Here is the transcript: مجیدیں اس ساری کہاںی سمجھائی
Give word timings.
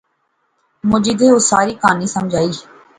مجیدیں 0.89 1.33
اس 1.35 1.43
ساری 1.51 1.73
کہاںی 1.81 2.07
سمجھائی 2.15 2.49